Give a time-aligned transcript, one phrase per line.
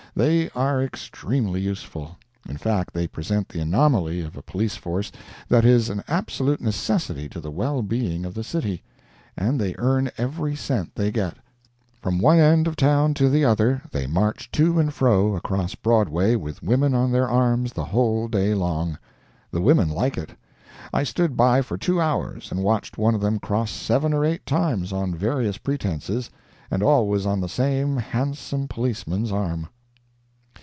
[0.13, 5.09] They are extremely useful—in fact, they present the anomaly of a police force
[5.47, 8.83] that is an absolute necessity to the well being of the city,
[9.37, 11.37] and they earn every cent they get.
[12.01, 16.35] From one end of town to the other they march to and fro across Broadway
[16.35, 18.97] with women on their arms the whole day long.
[19.49, 20.31] The women like it.
[20.93, 24.45] I stood by for two hours and watched one of them cross seven or eight
[24.45, 26.29] times on various pretences,
[26.69, 29.69] and always on the same handsome policeman's arm.